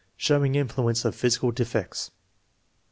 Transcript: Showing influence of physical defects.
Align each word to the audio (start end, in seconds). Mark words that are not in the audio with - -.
Showing 0.17 0.55
influence 0.55 1.05
of 1.05 1.13
physical 1.13 1.51
defects. 1.51 2.09